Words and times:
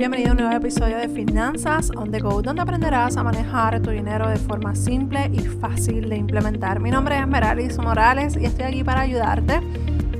Bienvenido 0.00 0.30
a 0.30 0.32
un 0.32 0.38
nuevo 0.38 0.56
episodio 0.56 0.96
de 0.96 1.10
Finanzas 1.10 1.90
on 1.94 2.10
the 2.10 2.20
Go, 2.20 2.40
donde 2.40 2.62
aprenderás 2.62 3.18
a 3.18 3.22
manejar 3.22 3.82
tu 3.82 3.90
dinero 3.90 4.30
de 4.30 4.36
forma 4.36 4.74
simple 4.74 5.30
y 5.30 5.40
fácil 5.40 6.08
de 6.08 6.16
implementar. 6.16 6.80
Mi 6.80 6.90
nombre 6.90 7.18
es 7.18 7.28
Meralis 7.28 7.76
Morales 7.76 8.34
y 8.34 8.46
estoy 8.46 8.64
aquí 8.64 8.82
para 8.82 9.02
ayudarte 9.02 9.60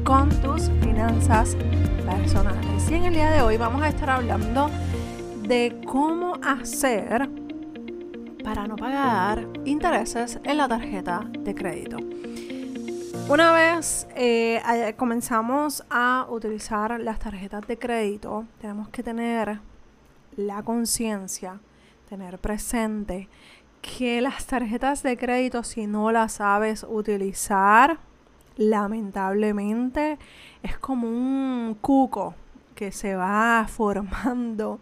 con 0.05 0.29
tus 0.43 0.69
finanzas 0.83 1.57
personales. 2.05 2.91
Y 2.91 2.95
en 2.95 3.05
el 3.07 3.15
día 3.15 3.31
de 3.31 3.41
hoy 3.41 3.57
vamos 3.57 3.81
a 3.81 3.89
estar 3.89 4.11
hablando 4.11 4.71
de 5.49 5.81
cómo 5.87 6.35
hacer 6.45 7.31
para 8.45 8.67
no 8.67 8.77
pagar 8.77 9.47
intereses 9.65 10.39
en 10.45 10.59
la 10.59 10.69
tarjeta 10.69 11.25
de 11.39 11.55
crédito. 11.55 11.97
Una 13.31 13.53
vez 13.53 14.07
eh, 14.15 14.61
comenzamos 14.99 15.83
a 15.89 16.27
utilizar 16.29 17.01
las 17.01 17.19
tarjetas 17.19 17.67
de 17.67 17.79
crédito, 17.79 18.45
tenemos 18.61 18.91
que 18.91 19.03
tener 19.03 19.70
la 20.37 20.63
conciencia, 20.63 21.61
tener 22.09 22.39
presente 22.39 23.29
que 23.81 24.21
las 24.21 24.47
tarjetas 24.47 25.03
de 25.03 25.17
crédito, 25.17 25.63
si 25.63 25.87
no 25.87 26.13
las 26.13 26.35
sabes 26.35 26.85
utilizar, 26.89 27.99
lamentablemente 28.57 30.19
es 30.63 30.77
como 30.79 31.09
un 31.09 31.77
cuco 31.81 32.35
que 32.75 32.93
se 32.93 33.15
va 33.15 33.67
formando. 33.69 34.81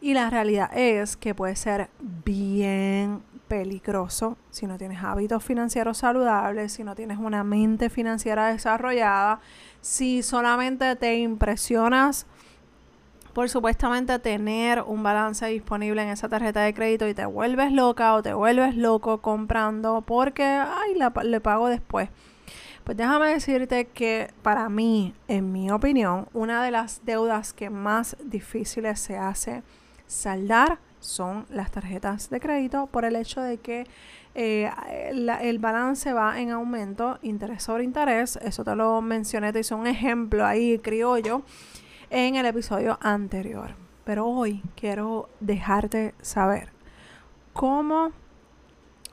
Y 0.00 0.14
la 0.14 0.30
realidad 0.30 0.76
es 0.76 1.16
que 1.16 1.34
puede 1.34 1.54
ser 1.56 1.88
bien 2.24 3.22
peligroso 3.46 4.36
si 4.50 4.66
no 4.66 4.78
tienes 4.78 5.02
hábitos 5.02 5.44
financieros 5.44 5.98
saludables, 5.98 6.72
si 6.72 6.84
no 6.84 6.94
tienes 6.94 7.18
una 7.18 7.44
mente 7.44 7.88
financiera 7.88 8.48
desarrollada, 8.48 9.40
si 9.80 10.22
solamente 10.22 10.96
te 10.96 11.18
impresionas 11.18 12.26
por 13.32 13.48
supuestamente 13.48 14.18
tener 14.18 14.82
un 14.82 15.02
balance 15.02 15.46
disponible 15.46 16.02
en 16.02 16.08
esa 16.10 16.28
tarjeta 16.28 16.60
de 16.60 16.74
crédito 16.74 17.08
y 17.08 17.14
te 17.14 17.24
vuelves 17.24 17.72
loca 17.72 18.14
o 18.14 18.22
te 18.22 18.34
vuelves 18.34 18.76
loco 18.76 19.22
comprando 19.22 20.02
porque, 20.02 20.44
ay, 20.44 20.98
le 21.24 21.40
pago 21.40 21.68
después. 21.68 22.10
Pues 22.84 22.96
déjame 22.96 23.28
decirte 23.28 23.86
que 23.86 24.30
para 24.42 24.68
mí, 24.68 25.14
en 25.28 25.52
mi 25.52 25.70
opinión, 25.70 26.26
una 26.32 26.64
de 26.64 26.72
las 26.72 27.04
deudas 27.04 27.52
que 27.52 27.70
más 27.70 28.16
difíciles 28.24 28.98
se 28.98 29.16
hace 29.16 29.62
saldar 30.06 30.78
son 30.98 31.46
las 31.48 31.70
tarjetas 31.70 32.28
de 32.28 32.40
crédito 32.40 32.86
por 32.88 33.04
el 33.04 33.16
hecho 33.16 33.40
de 33.40 33.58
que 33.58 33.86
eh, 34.34 34.70
el 35.10 35.58
balance 35.58 36.12
va 36.12 36.40
en 36.40 36.50
aumento, 36.50 37.18
interés 37.22 37.62
sobre 37.62 37.84
interés. 37.84 38.36
Eso 38.42 38.64
te 38.64 38.74
lo 38.74 39.00
mencioné, 39.00 39.52
te 39.52 39.60
hice 39.60 39.74
un 39.74 39.86
ejemplo 39.86 40.44
ahí 40.44 40.78
criollo 40.78 41.42
en 42.12 42.36
el 42.36 42.44
episodio 42.44 42.98
anterior. 43.00 43.74
Pero 44.04 44.26
hoy 44.26 44.62
quiero 44.76 45.30
dejarte 45.40 46.14
saber 46.20 46.68
cómo 47.54 48.12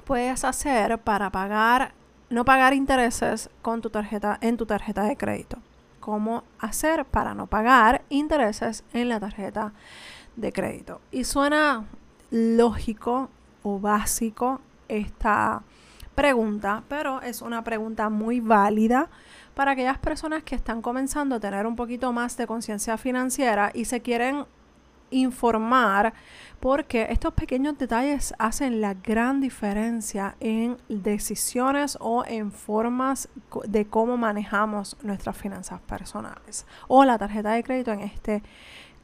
puedes 0.04 0.44
hacer 0.44 0.98
para 1.00 1.30
pagar, 1.32 1.94
no 2.30 2.44
pagar 2.44 2.74
intereses 2.74 3.50
con 3.62 3.82
tu 3.82 3.90
tarjeta, 3.90 4.38
en 4.42 4.58
tu 4.58 4.66
tarjeta 4.66 5.04
de 5.04 5.16
crédito. 5.16 5.60
Cómo 6.02 6.44
hacer 6.60 7.06
para 7.06 7.34
no 7.34 7.48
pagar 7.48 8.04
intereses 8.10 8.84
en 8.94 9.08
la 9.08 9.20
tarjeta 9.20 9.72
de 10.36 10.52
crédito. 10.52 11.00
Y 11.12 11.24
suena 11.24 11.86
lógico 12.32 13.30
o 13.64 13.80
básico 13.80 14.60
esta 14.90 15.62
pregunta, 16.20 16.84
pero 16.90 17.22
es 17.22 17.42
una 17.42 17.64
pregunta 17.64 18.10
muy 18.10 18.42
válida 18.42 19.08
para 19.56 19.72
aquellas 19.72 19.98
personas 20.00 20.44
que 20.44 20.54
están 20.54 20.82
comenzando 20.82 21.36
a 21.36 21.40
tener 21.40 21.66
un 21.66 21.78
poquito 21.78 22.12
más 22.12 22.36
de 22.36 22.46
conciencia 22.46 22.98
financiera 22.98 23.72
y 23.74 23.86
se 23.86 24.02
quieren 24.02 24.44
informar 25.12 26.14
porque 26.60 27.08
estos 27.10 27.34
pequeños 27.34 27.78
detalles 27.78 28.34
hacen 28.38 28.82
la 28.82 28.96
gran 28.96 29.40
diferencia 29.40 30.36
en 30.42 30.78
decisiones 30.90 31.98
o 32.02 32.26
en 32.26 32.52
formas 32.52 33.30
de 33.66 33.88
cómo 33.88 34.18
manejamos 34.18 34.98
nuestras 35.02 35.38
finanzas 35.38 35.80
personales 35.80 36.66
o 36.90 37.06
la 37.06 37.18
tarjeta 37.18 37.52
de 37.52 37.64
crédito 37.64 37.94
en 37.94 38.02
este 38.02 38.44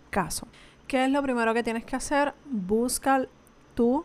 caso. 0.10 0.50
¿Qué 0.86 1.06
es 1.06 1.12
lo 1.12 1.24
primero 1.24 1.54
que 1.54 1.64
tienes 1.64 1.86
que 1.86 1.96
hacer? 1.96 2.34
Busca 2.46 3.26
tu 3.74 4.04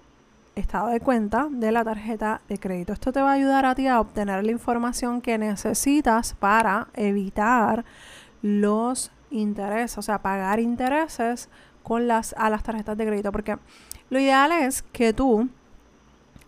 estado 0.54 0.88
de 0.88 1.00
cuenta 1.00 1.48
de 1.50 1.72
la 1.72 1.84
tarjeta 1.84 2.40
de 2.48 2.58
crédito. 2.58 2.92
Esto 2.92 3.12
te 3.12 3.20
va 3.20 3.30
a 3.30 3.34
ayudar 3.34 3.66
a 3.66 3.74
ti 3.74 3.86
a 3.86 4.00
obtener 4.00 4.44
la 4.44 4.50
información 4.50 5.20
que 5.20 5.38
necesitas 5.38 6.34
para 6.34 6.88
evitar 6.94 7.84
los 8.42 9.10
intereses, 9.30 9.98
o 9.98 10.02
sea, 10.02 10.20
pagar 10.20 10.60
intereses 10.60 11.48
con 11.82 12.08
las 12.08 12.34
a 12.36 12.50
las 12.50 12.62
tarjetas 12.62 12.96
de 12.96 13.06
crédito, 13.06 13.32
porque 13.32 13.56
lo 14.10 14.18
ideal 14.18 14.52
es 14.52 14.82
que 14.82 15.12
tú 15.12 15.48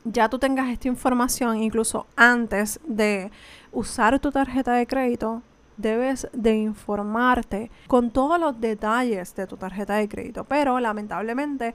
ya 0.05 0.29
tú 0.29 0.39
tengas 0.39 0.69
esta 0.69 0.89
información 0.89 1.63
incluso 1.63 2.07
antes 2.17 2.81
de 2.87 3.31
usar 3.71 4.19
tu 4.19 4.33
tarjeta 4.33 4.73
de 4.73 4.87
crédito, 4.87 5.43
debes 5.77 6.29
de 6.33 6.57
informarte 6.57 7.71
con 7.87 8.11
todos 8.11 8.39
los 8.39 8.61
detalles 8.61 9.35
de 9.35 9.47
tu 9.47 9.57
tarjeta 9.57 9.95
de 9.95 10.09
crédito, 10.09 10.45
pero 10.45 10.81
lamentablemente 10.81 11.75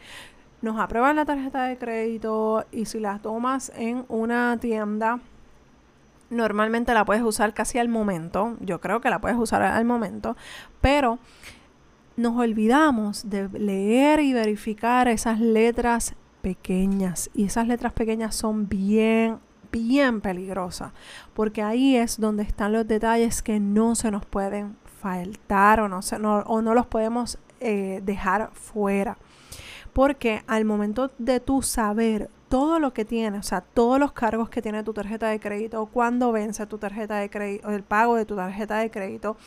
nos 0.62 0.80
aprueban 0.80 1.16
la 1.16 1.26
tarjeta 1.26 1.66
de 1.66 1.78
crédito 1.78 2.66
y 2.72 2.86
si 2.86 3.00
la 3.00 3.20
tomas 3.20 3.72
en 3.76 4.06
una 4.08 4.58
tienda, 4.60 5.20
normalmente 6.30 6.94
la 6.94 7.06
puedes 7.06 7.24
usar 7.24 7.54
casi 7.54 7.78
al 7.78 7.90
momento. 7.90 8.58
Yo 8.60 8.82
creo 8.82 9.02
que 9.02 9.10
la 9.10 9.20
puedes 9.20 9.38
usar 9.38 9.62
al 9.62 9.86
momento, 9.86 10.36
pero 10.82 11.20
nos 12.16 12.36
olvidamos 12.38 13.30
de 13.30 13.48
leer 13.50 14.20
y 14.20 14.34
verificar 14.34 15.08
esas 15.08 15.40
letras 15.40 16.16
pequeñas. 16.42 17.30
Y 17.34 17.46
esas 17.46 17.68
letras 17.68 17.94
pequeñas 17.94 18.36
son 18.36 18.68
bien 18.68 19.40
bien 19.70 20.22
peligrosas 20.22 20.94
porque 21.34 21.62
ahí 21.62 21.98
es 21.98 22.22
donde 22.22 22.42
están 22.44 22.72
los 22.72 22.88
detalles 22.88 23.42
que 23.42 23.60
no 23.60 23.96
se 23.96 24.12
nos 24.12 24.26
pueden 24.26 24.78
faltar 25.02 25.82
o 25.82 25.90
no, 25.90 26.02
se, 26.02 26.16
o 26.16 26.62
no 26.62 26.74
los 26.74 26.88
podemos 26.88 27.38
eh, 27.60 28.02
dejar 28.04 28.50
fuera 28.54 29.18
porque 29.98 30.44
al 30.46 30.64
momento 30.64 31.10
de 31.18 31.40
tú 31.40 31.64
saber 31.64 32.30
todo 32.50 32.78
lo 32.78 32.94
que 32.94 33.04
tiene, 33.04 33.40
o 33.40 33.42
sea, 33.42 33.62
todos 33.62 34.00
los 34.00 34.12
cargos 34.12 34.48
que 34.48 34.62
tiene 34.62 34.84
tu 34.84 34.94
tarjeta 34.94 35.28
de 35.28 35.40
crédito, 35.40 35.88
cuándo 35.88 36.32
vence 36.32 36.68
tu 36.68 36.78
tarjeta 36.78 37.16
de 37.16 37.32
crédito, 37.32 37.72
el 37.72 37.82
pago 37.82 38.16
de 38.16 38.24
tu 38.24 38.36
tarjeta 38.36 38.78
de 38.78 38.92
crédito, 38.92 39.38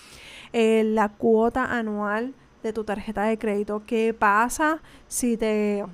eh, 0.52 0.82
la 0.84 1.08
cuota 1.08 1.66
anual 1.66 2.34
de 2.64 2.72
tu 2.72 2.82
tarjeta 2.82 3.22
de 3.22 3.38
crédito, 3.38 3.84
qué 3.86 4.12
pasa 4.12 4.82
si 5.06 5.36
te 5.36 5.84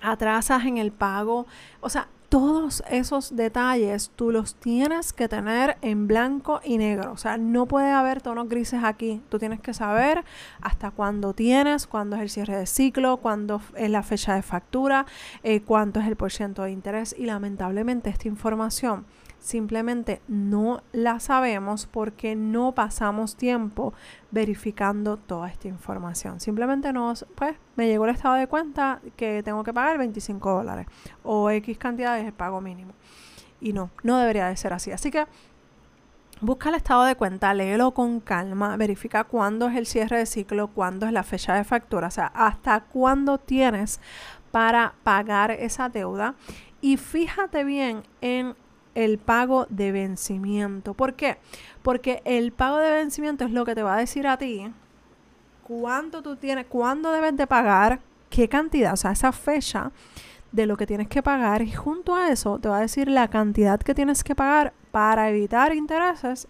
atrasas 0.00 0.66
en 0.66 0.78
el 0.78 0.92
pago, 0.92 1.48
o 1.80 1.88
sea, 1.88 2.06
todos 2.34 2.82
esos 2.90 3.36
detalles 3.36 4.10
tú 4.16 4.32
los 4.32 4.56
tienes 4.56 5.12
que 5.12 5.28
tener 5.28 5.76
en 5.82 6.08
blanco 6.08 6.60
y 6.64 6.78
negro. 6.78 7.12
O 7.12 7.16
sea, 7.16 7.36
no 7.36 7.66
puede 7.66 7.92
haber 7.92 8.22
tonos 8.22 8.48
grises 8.48 8.82
aquí. 8.82 9.22
Tú 9.28 9.38
tienes 9.38 9.60
que 9.60 9.72
saber 9.72 10.24
hasta 10.60 10.90
cuándo 10.90 11.32
tienes, 11.32 11.86
cuándo 11.86 12.16
es 12.16 12.22
el 12.22 12.30
cierre 12.30 12.56
de 12.56 12.66
ciclo, 12.66 13.18
cuándo 13.18 13.60
es 13.76 13.88
la 13.88 14.02
fecha 14.02 14.34
de 14.34 14.42
factura, 14.42 15.06
eh, 15.44 15.60
cuánto 15.60 16.00
es 16.00 16.08
el 16.08 16.16
porcentaje 16.16 16.66
de 16.66 16.72
interés. 16.72 17.14
Y 17.16 17.26
lamentablemente 17.26 18.10
esta 18.10 18.26
información 18.26 19.06
simplemente 19.44 20.22
no 20.26 20.82
la 20.92 21.20
sabemos 21.20 21.86
porque 21.86 22.34
no 22.34 22.72
pasamos 22.72 23.36
tiempo 23.36 23.92
verificando 24.30 25.18
toda 25.18 25.48
esta 25.48 25.68
información. 25.68 26.40
Simplemente 26.40 26.92
nos, 26.94 27.26
pues, 27.34 27.54
me 27.76 27.86
llegó 27.86 28.06
el 28.06 28.14
estado 28.14 28.36
de 28.36 28.46
cuenta 28.46 29.00
que 29.16 29.42
tengo 29.42 29.62
que 29.62 29.74
pagar 29.74 29.98
25 29.98 30.50
dólares 30.50 30.86
o 31.22 31.50
X 31.50 31.76
cantidad 31.76 32.18
es 32.18 32.24
el 32.24 32.32
pago 32.32 32.62
mínimo. 32.62 32.94
Y 33.60 33.74
no, 33.74 33.90
no 34.02 34.16
debería 34.16 34.48
de 34.48 34.56
ser 34.56 34.72
así. 34.72 34.92
Así 34.92 35.10
que 35.10 35.26
busca 36.40 36.70
el 36.70 36.76
estado 36.76 37.04
de 37.04 37.14
cuenta, 37.14 37.52
léelo 37.52 37.92
con 37.92 38.20
calma, 38.20 38.78
verifica 38.78 39.24
cuándo 39.24 39.68
es 39.68 39.76
el 39.76 39.86
cierre 39.86 40.16
de 40.16 40.26
ciclo, 40.26 40.68
cuándo 40.68 41.04
es 41.04 41.12
la 41.12 41.22
fecha 41.22 41.54
de 41.54 41.64
factura, 41.64 42.08
o 42.08 42.10
sea, 42.10 42.26
hasta 42.34 42.80
cuándo 42.80 43.36
tienes 43.36 44.00
para 44.50 44.94
pagar 45.02 45.50
esa 45.50 45.90
deuda 45.90 46.34
y 46.80 46.96
fíjate 46.96 47.64
bien 47.64 48.02
en 48.20 48.54
el 48.94 49.18
pago 49.18 49.66
de 49.68 49.92
vencimiento. 49.92 50.94
¿Por 50.94 51.14
qué? 51.14 51.38
Porque 51.82 52.22
el 52.24 52.52
pago 52.52 52.78
de 52.78 52.90
vencimiento 52.90 53.44
es 53.44 53.50
lo 53.50 53.64
que 53.64 53.74
te 53.74 53.82
va 53.82 53.94
a 53.94 53.98
decir 53.98 54.26
a 54.26 54.38
ti 54.38 54.72
cuánto 55.64 56.22
tú 56.22 56.36
tienes, 56.36 56.66
cuándo 56.66 57.10
debes 57.10 57.36
de 57.36 57.46
pagar, 57.46 58.00
qué 58.30 58.48
cantidad, 58.48 58.92
o 58.92 58.96
sea, 58.96 59.12
esa 59.12 59.32
fecha 59.32 59.90
de 60.52 60.66
lo 60.66 60.76
que 60.76 60.86
tienes 60.86 61.08
que 61.08 61.22
pagar 61.22 61.62
y 61.62 61.72
junto 61.72 62.14
a 62.14 62.28
eso 62.28 62.58
te 62.58 62.68
va 62.68 62.78
a 62.78 62.82
decir 62.82 63.08
la 63.08 63.28
cantidad 63.28 63.80
que 63.80 63.94
tienes 63.94 64.22
que 64.22 64.36
pagar 64.36 64.72
para 64.92 65.28
evitar 65.28 65.74
intereses 65.74 66.46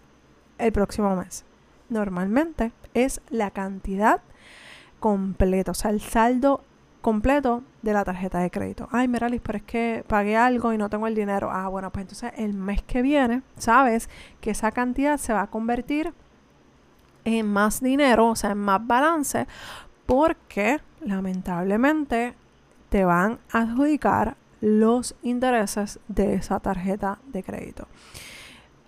el 0.58 0.72
próximo 0.72 1.16
mes. 1.16 1.44
Normalmente 1.88 2.72
es 2.92 3.20
la 3.30 3.50
cantidad 3.50 4.20
completa, 5.00 5.70
o 5.70 5.74
sea, 5.74 5.90
el 5.90 6.00
saldo 6.00 6.62
completo 7.04 7.62
de 7.82 7.92
la 7.92 8.02
tarjeta 8.02 8.38
de 8.38 8.50
crédito. 8.50 8.88
Ay, 8.90 9.08
Meralis, 9.08 9.42
pero 9.42 9.58
es 9.58 9.64
que 9.64 10.02
pagué 10.08 10.38
algo 10.38 10.72
y 10.72 10.78
no 10.78 10.88
tengo 10.88 11.06
el 11.06 11.14
dinero. 11.14 11.50
Ah, 11.52 11.68
bueno, 11.68 11.90
pues 11.90 12.04
entonces 12.04 12.32
el 12.38 12.54
mes 12.54 12.82
que 12.82 13.02
viene, 13.02 13.42
sabes 13.58 14.08
que 14.40 14.52
esa 14.52 14.72
cantidad 14.72 15.18
se 15.18 15.34
va 15.34 15.42
a 15.42 15.46
convertir 15.48 16.14
en 17.26 17.46
más 17.46 17.82
dinero, 17.82 18.28
o 18.28 18.36
sea, 18.36 18.52
en 18.52 18.58
más 18.58 18.86
balance, 18.86 19.46
porque 20.06 20.80
lamentablemente 21.02 22.32
te 22.88 23.04
van 23.04 23.38
a 23.52 23.58
adjudicar 23.58 24.38
los 24.62 25.14
intereses 25.22 26.00
de 26.08 26.32
esa 26.32 26.58
tarjeta 26.58 27.18
de 27.26 27.42
crédito. 27.42 27.86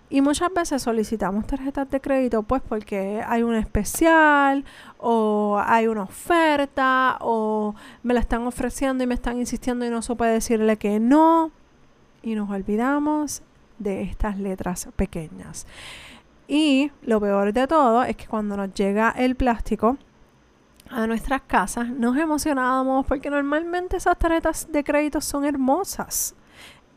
Y 0.09 0.21
muchas 0.21 0.53
veces 0.53 0.81
solicitamos 0.81 1.45
tarjetas 1.47 1.89
de 1.89 1.99
crédito 1.99 2.41
pues 2.43 2.61
porque 2.61 3.21
hay 3.27 3.43
un 3.43 3.55
especial 3.55 4.63
o 4.97 5.61
hay 5.61 5.87
una 5.87 6.03
oferta 6.03 7.17
o 7.19 7.75
me 8.03 8.13
la 8.13 8.21
están 8.21 8.47
ofreciendo 8.47 9.03
y 9.03 9.07
me 9.07 9.15
están 9.15 9.37
insistiendo 9.37 9.85
y 9.85 9.89
no 9.89 10.01
se 10.01 10.15
puede 10.15 10.33
decirle 10.33 10.77
que 10.77 10.99
no. 10.99 11.51
Y 12.21 12.35
nos 12.35 12.49
olvidamos 12.49 13.41
de 13.79 14.01
estas 14.03 14.39
letras 14.39 14.87
pequeñas. 14.95 15.67
Y 16.47 16.91
lo 17.01 17.19
peor 17.19 17.51
de 17.51 17.67
todo 17.67 18.03
es 18.03 18.15
que 18.15 18.27
cuando 18.27 18.55
nos 18.55 18.73
llega 18.73 19.11
el 19.11 19.35
plástico 19.35 19.97
a 20.89 21.05
nuestras 21.05 21.41
casas, 21.41 21.89
nos 21.89 22.15
emocionamos 22.15 23.05
porque 23.05 23.29
normalmente 23.29 23.97
esas 23.97 24.17
tarjetas 24.17 24.71
de 24.71 24.85
crédito 24.85 25.19
son 25.19 25.43
hermosas. 25.43 26.33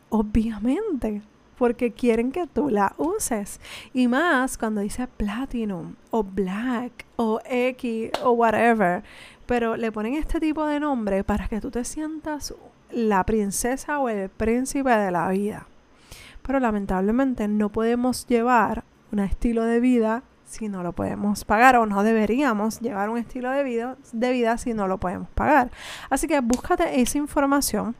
Obviamente, 0.09 1.21
porque 1.61 1.91
quieren 1.91 2.31
que 2.31 2.47
tú 2.47 2.71
la 2.71 2.95
uses. 2.97 3.61
Y 3.93 4.07
más 4.07 4.57
cuando 4.57 4.81
dice 4.81 5.05
Platinum 5.05 5.93
o 6.09 6.23
Black 6.23 7.05
o 7.17 7.39
X 7.45 8.09
o 8.23 8.31
whatever. 8.31 9.03
Pero 9.45 9.77
le 9.77 9.91
ponen 9.91 10.15
este 10.15 10.39
tipo 10.39 10.65
de 10.65 10.79
nombre 10.79 11.23
para 11.23 11.47
que 11.47 11.61
tú 11.61 11.69
te 11.69 11.83
sientas 11.85 12.55
la 12.89 13.23
princesa 13.27 13.99
o 13.99 14.09
el 14.09 14.29
príncipe 14.29 14.89
de 14.89 15.11
la 15.11 15.29
vida. 15.29 15.67
Pero 16.41 16.59
lamentablemente 16.59 17.47
no 17.47 17.69
podemos 17.69 18.25
llevar 18.25 18.83
un 19.11 19.19
estilo 19.19 19.63
de 19.63 19.79
vida 19.79 20.23
si 20.45 20.67
no 20.67 20.81
lo 20.81 20.93
podemos 20.93 21.45
pagar 21.45 21.75
o 21.75 21.85
no 21.85 22.01
deberíamos 22.01 22.79
llevar 22.79 23.11
un 23.11 23.19
estilo 23.19 23.51
de 23.51 23.63
vida, 23.63 23.97
de 24.13 24.31
vida 24.31 24.57
si 24.57 24.73
no 24.73 24.87
lo 24.87 24.97
podemos 24.97 25.29
pagar. 25.29 25.69
Así 26.09 26.25
que 26.25 26.39
búscate 26.39 27.01
esa 27.01 27.19
información 27.19 27.95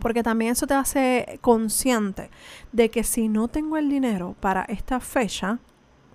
porque 0.00 0.22
también 0.22 0.52
eso 0.52 0.66
te 0.66 0.74
hace 0.74 1.38
consciente 1.40 2.30
de 2.72 2.90
que 2.90 3.04
si 3.04 3.28
no 3.28 3.48
tengo 3.48 3.76
el 3.76 3.88
dinero 3.88 4.34
para 4.40 4.64
esta 4.64 4.98
fecha, 5.00 5.58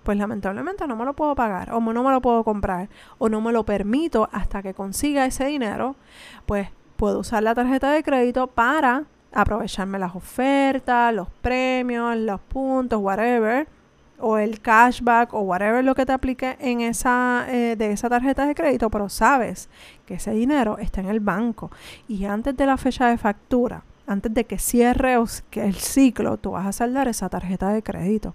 pues 0.02 0.18
lamentablemente 0.18 0.86
no 0.86 0.94
me 0.94 1.04
lo 1.04 1.14
puedo 1.14 1.34
pagar 1.34 1.72
o 1.72 1.80
no 1.80 2.02
me 2.02 2.10
lo 2.10 2.20
puedo 2.20 2.44
comprar 2.44 2.88
o 3.18 3.28
no 3.28 3.40
me 3.40 3.52
lo 3.52 3.64
permito 3.64 4.28
hasta 4.32 4.62
que 4.62 4.74
consiga 4.74 5.26
ese 5.26 5.46
dinero, 5.46 5.96
pues 6.44 6.68
puedo 6.96 7.20
usar 7.20 7.42
la 7.42 7.54
tarjeta 7.54 7.90
de 7.90 8.02
crédito 8.02 8.46
para 8.46 9.04
aprovecharme 9.32 9.98
las 9.98 10.14
ofertas, 10.14 11.12
los 11.12 11.28
premios, 11.40 12.16
los 12.16 12.40
puntos, 12.40 13.00
whatever, 13.00 13.68
o 14.18 14.38
el 14.38 14.60
cashback 14.60 15.34
o 15.34 15.40
whatever 15.40 15.84
lo 15.84 15.94
que 15.94 16.06
te 16.06 16.12
aplique 16.12 16.56
en 16.60 16.80
esa 16.80 17.46
eh, 17.48 17.76
de 17.76 17.92
esa 17.92 18.08
tarjeta 18.08 18.46
de 18.46 18.54
crédito, 18.54 18.90
pero 18.90 19.08
sabes 19.08 19.68
que 20.06 20.14
ese 20.14 20.32
dinero 20.32 20.78
está 20.78 21.00
en 21.00 21.08
el 21.08 21.20
banco 21.20 21.70
y 22.08 22.24
antes 22.24 22.56
de 22.56 22.66
la 22.66 22.76
fecha 22.76 23.08
de 23.08 23.18
factura, 23.18 23.82
antes 24.06 24.32
de 24.32 24.44
que 24.44 24.58
cierre 24.58 25.14
el 25.14 25.74
ciclo, 25.74 26.36
tú 26.36 26.52
vas 26.52 26.66
a 26.66 26.72
saldar 26.72 27.08
esa 27.08 27.28
tarjeta 27.28 27.72
de 27.72 27.82
crédito. 27.82 28.34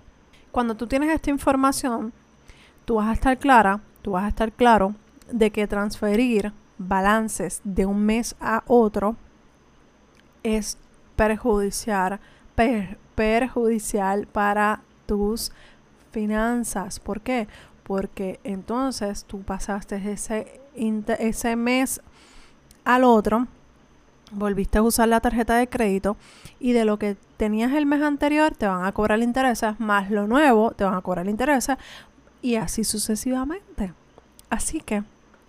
Cuando 0.51 0.75
tú 0.75 0.87
tienes 0.87 1.09
esta 1.09 1.29
información, 1.29 2.11
tú 2.85 2.95
vas 2.95 3.07
a 3.07 3.13
estar 3.13 3.37
clara, 3.37 3.79
tú 4.01 4.11
vas 4.11 4.25
a 4.25 4.27
estar 4.27 4.51
claro 4.51 4.95
de 5.31 5.51
que 5.51 5.67
transferir 5.67 6.51
balances 6.77 7.61
de 7.63 7.85
un 7.85 8.05
mes 8.05 8.35
a 8.39 8.63
otro 8.67 9.15
es 10.43 10.77
perjudicial, 11.15 12.19
perjudicial 13.15 14.27
para 14.27 14.81
tus 15.11 15.51
finanzas. 16.11 17.01
¿Por 17.01 17.19
qué? 17.19 17.49
Porque 17.83 18.39
entonces 18.45 19.25
tú 19.25 19.41
pasaste 19.41 19.97
ese, 20.09 20.61
ese 21.19 21.55
mes 21.57 21.99
al 22.85 23.03
otro, 23.03 23.47
volviste 24.31 24.77
a 24.77 24.83
usar 24.83 25.09
la 25.09 25.19
tarjeta 25.19 25.55
de 25.55 25.67
crédito 25.67 26.15
y 26.61 26.71
de 26.71 26.85
lo 26.85 26.97
que 26.97 27.17
tenías 27.35 27.73
el 27.73 27.85
mes 27.85 28.01
anterior 28.01 28.55
te 28.55 28.67
van 28.67 28.85
a 28.85 28.93
cobrar 28.93 29.19
intereses, 29.19 29.77
más 29.81 30.09
lo 30.09 30.27
nuevo 30.27 30.71
te 30.71 30.85
van 30.85 30.93
a 30.93 31.01
cobrar 31.01 31.27
intereses 31.27 31.75
y 32.41 32.55
así 32.55 32.85
sucesivamente. 32.85 33.93
Así 34.49 34.79
que 34.79 35.03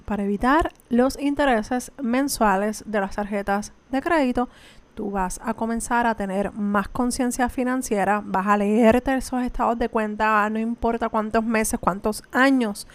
para 0.04 0.24
evitar 0.24 0.72
los 0.88 1.16
intereses 1.20 1.92
mensuales 2.02 2.82
de 2.84 3.00
las 3.00 3.14
tarjetas 3.14 3.72
de 3.92 4.02
crédito, 4.02 4.48
tú 4.94 5.10
vas 5.10 5.40
a 5.42 5.54
comenzar 5.54 6.06
a 6.06 6.14
tener 6.14 6.52
más 6.52 6.88
conciencia 6.88 7.48
financiera, 7.48 8.22
vas 8.24 8.46
a 8.46 8.56
leerte 8.56 9.14
esos 9.14 9.42
estados 9.42 9.78
de 9.78 9.88
cuenta, 9.88 10.48
no 10.50 10.58
importa 10.58 11.08
cuántos 11.08 11.44
meses, 11.44 11.80
cuántos 11.80 12.22
años 12.32 12.86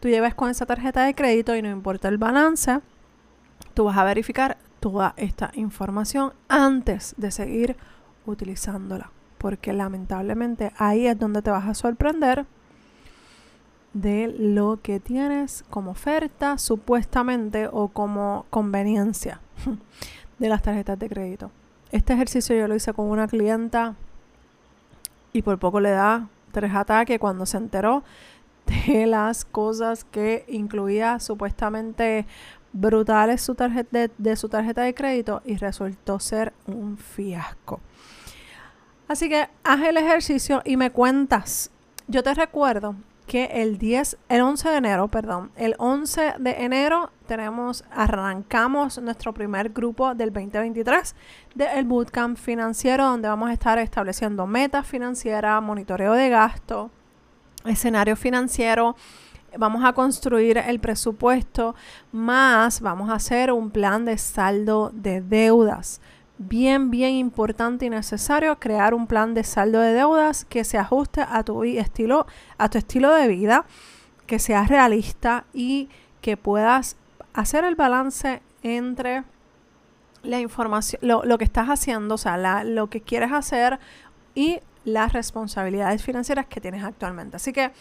tú 0.00 0.08
lleves 0.08 0.34
con 0.34 0.50
esa 0.50 0.66
tarjeta 0.66 1.04
de 1.04 1.14
crédito 1.14 1.54
y 1.56 1.62
no 1.62 1.70
importa 1.70 2.08
el 2.08 2.18
balance, 2.18 2.80
tú 3.74 3.84
vas 3.84 3.96
a 3.96 4.04
verificar 4.04 4.58
toda 4.80 5.14
esta 5.16 5.50
información 5.54 6.32
antes 6.48 7.14
de 7.16 7.30
seguir 7.30 7.76
utilizándola, 8.26 9.10
porque 9.38 9.72
lamentablemente 9.72 10.72
ahí 10.76 11.06
es 11.06 11.18
donde 11.18 11.42
te 11.42 11.50
vas 11.50 11.66
a 11.66 11.74
sorprender 11.74 12.46
de 13.94 14.34
lo 14.38 14.80
que 14.82 15.00
tienes 15.00 15.64
como 15.70 15.92
oferta 15.92 16.58
supuestamente 16.58 17.68
o 17.72 17.88
como 17.88 18.44
conveniencia. 18.50 19.40
de 20.38 20.48
las 20.48 20.62
tarjetas 20.62 20.98
de 20.98 21.08
crédito. 21.08 21.50
Este 21.92 22.12
ejercicio 22.12 22.56
yo 22.56 22.68
lo 22.68 22.74
hice 22.74 22.92
con 22.92 23.08
una 23.08 23.28
clienta 23.28 23.94
y 25.32 25.42
por 25.42 25.58
poco 25.58 25.80
le 25.80 25.90
da 25.90 26.28
tres 26.52 26.74
ataques 26.74 27.18
cuando 27.18 27.46
se 27.46 27.58
enteró 27.58 28.02
de 28.66 29.06
las 29.06 29.44
cosas 29.44 30.04
que 30.04 30.44
incluía 30.48 31.20
supuestamente 31.20 32.26
brutales 32.72 33.40
su 33.40 33.54
tarjeta 33.54 33.98
de, 33.98 34.10
de, 34.18 34.36
su 34.36 34.48
tarjeta 34.48 34.82
de 34.82 34.94
crédito 34.94 35.42
y 35.44 35.56
resultó 35.56 36.18
ser 36.20 36.52
un 36.66 36.98
fiasco. 36.98 37.80
Así 39.08 39.28
que 39.28 39.48
haz 39.62 39.82
el 39.82 39.96
ejercicio 39.96 40.62
y 40.64 40.76
me 40.76 40.90
cuentas. 40.90 41.70
Yo 42.08 42.22
te 42.22 42.34
recuerdo 42.34 42.96
que 43.26 43.46
el 43.46 43.78
10, 43.78 44.18
el 44.28 44.40
11 44.40 44.68
de 44.68 44.76
enero, 44.76 45.08
perdón, 45.08 45.50
el 45.56 45.74
11 45.78 46.34
de 46.38 46.50
enero 46.64 47.10
tenemos, 47.26 47.84
arrancamos 47.90 48.98
nuestro 48.98 49.34
primer 49.34 49.70
grupo 49.70 50.14
del 50.14 50.32
2023 50.32 51.14
del 51.54 51.84
Bootcamp 51.84 52.38
financiero, 52.38 53.04
donde 53.04 53.28
vamos 53.28 53.50
a 53.50 53.52
estar 53.52 53.78
estableciendo 53.78 54.46
metas 54.46 54.86
financieras, 54.86 55.60
monitoreo 55.62 56.12
de 56.12 56.28
gasto, 56.28 56.90
escenario 57.64 58.14
financiero, 58.16 58.94
vamos 59.58 59.84
a 59.84 59.92
construir 59.92 60.58
el 60.58 60.78
presupuesto, 60.78 61.74
más 62.12 62.80
vamos 62.80 63.10
a 63.10 63.14
hacer 63.14 63.52
un 63.52 63.70
plan 63.70 64.04
de 64.04 64.18
saldo 64.18 64.90
de 64.94 65.20
deudas 65.20 66.00
bien, 66.38 66.90
bien 66.90 67.14
importante 67.14 67.86
y 67.86 67.90
necesario 67.90 68.58
crear 68.58 68.94
un 68.94 69.06
plan 69.06 69.34
de 69.34 69.44
saldo 69.44 69.80
de 69.80 69.92
deudas 69.92 70.44
que 70.44 70.64
se 70.64 70.78
ajuste 70.78 71.22
a 71.22 71.42
tu 71.42 71.64
estilo, 71.64 72.26
a 72.58 72.68
tu 72.68 72.78
estilo 72.78 73.12
de 73.14 73.28
vida, 73.28 73.64
que 74.26 74.38
sea 74.38 74.64
realista 74.64 75.44
y 75.52 75.88
que 76.20 76.36
puedas 76.36 76.96
hacer 77.32 77.64
el 77.64 77.74
balance 77.74 78.42
entre 78.62 79.24
la 80.22 80.40
información, 80.40 81.00
lo, 81.02 81.38
que 81.38 81.44
estás 81.44 81.68
haciendo, 81.68 82.16
o 82.16 82.18
sea, 82.18 82.64
lo 82.64 82.88
que 82.88 83.00
quieres 83.00 83.32
hacer 83.32 83.78
y 84.34 84.60
las 84.84 85.12
responsabilidades 85.12 86.02
financieras 86.02 86.46
que 86.46 86.60
tienes 86.60 86.84
actualmente. 86.84 87.36
Así 87.36 87.52
que 87.52 87.72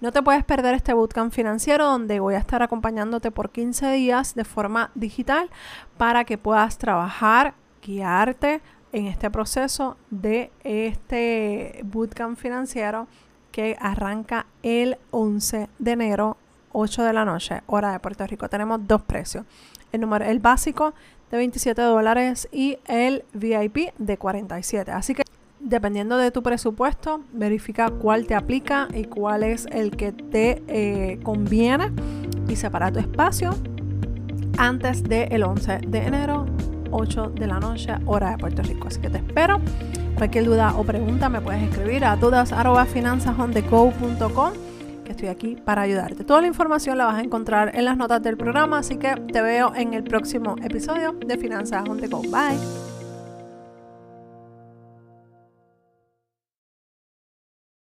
no 0.00 0.12
te 0.12 0.22
puedes 0.22 0.44
perder 0.44 0.74
este 0.74 0.92
bootcamp 0.92 1.32
financiero 1.32 1.86
donde 1.86 2.20
voy 2.20 2.34
a 2.34 2.38
estar 2.38 2.62
acompañándote 2.62 3.30
por 3.30 3.50
15 3.50 3.92
días 3.92 4.34
de 4.34 4.44
forma 4.44 4.90
digital 4.94 5.50
para 5.96 6.24
que 6.24 6.38
puedas 6.38 6.78
trabajar 6.78 7.54
guiarte 7.82 8.60
en 8.92 9.06
este 9.06 9.30
proceso 9.30 9.96
de 10.10 10.50
este 10.64 11.80
bootcamp 11.84 12.38
financiero 12.38 13.08
que 13.50 13.76
arranca 13.80 14.46
el 14.62 14.98
11 15.10 15.68
de 15.78 15.90
enero, 15.90 16.36
8 16.72 17.02
de 17.02 17.12
la 17.12 17.24
noche, 17.24 17.62
hora 17.66 17.92
de 17.92 18.00
Puerto 18.00 18.26
Rico. 18.26 18.48
Tenemos 18.48 18.80
dos 18.86 19.02
precios. 19.02 19.44
El 19.92 20.00
número, 20.00 20.24
el 20.24 20.38
básico 20.38 20.94
de 21.30 21.36
27 21.36 21.82
dólares 21.82 22.48
y 22.50 22.78
el 22.86 23.24
VIP 23.34 23.94
de 23.98 24.16
47. 24.16 24.90
Así 24.90 25.14
que 25.14 25.22
dependiendo 25.60 26.16
de 26.16 26.30
tu 26.30 26.42
presupuesto, 26.42 27.22
verifica 27.32 27.90
cuál 27.90 28.26
te 28.26 28.34
aplica 28.34 28.88
y 28.92 29.04
cuál 29.04 29.42
es 29.42 29.66
el 29.66 29.96
que 29.96 30.12
te 30.12 30.62
eh, 30.66 31.20
conviene 31.22 31.92
y 32.48 32.56
separa 32.56 32.90
tu 32.90 32.98
espacio 32.98 33.54
antes 34.58 35.02
del 35.04 35.42
11 35.42 35.80
de 35.86 35.98
enero 35.98 36.46
8 36.92 37.32
de 37.34 37.46
la 37.46 37.58
noche, 37.58 37.92
hora 38.06 38.30
de 38.30 38.38
Puerto 38.38 38.62
Rico. 38.62 38.88
Así 38.88 39.00
que 39.00 39.10
te 39.10 39.18
espero. 39.18 39.60
Cualquier 40.16 40.44
duda 40.44 40.74
o 40.76 40.84
pregunta 40.84 41.28
me 41.28 41.40
puedes 41.40 41.62
escribir 41.62 42.04
a 42.04 42.16
dudas.finanzasonthego.com 42.16 44.52
que 45.04 45.12
estoy 45.12 45.28
aquí 45.28 45.56
para 45.56 45.82
ayudarte. 45.82 46.24
Toda 46.24 46.42
la 46.42 46.46
información 46.46 46.98
la 46.98 47.06
vas 47.06 47.16
a 47.16 47.22
encontrar 47.22 47.74
en 47.74 47.84
las 47.84 47.96
notas 47.96 48.22
del 48.22 48.36
programa, 48.36 48.78
así 48.78 48.96
que 48.96 49.16
te 49.16 49.42
veo 49.42 49.74
en 49.74 49.94
el 49.94 50.04
próximo 50.04 50.54
episodio 50.62 51.12
de 51.12 51.36
Finanzas 51.38 51.88
on 51.88 51.98
the 51.98 52.06
Go. 52.06 52.22
Bye. 52.22 52.81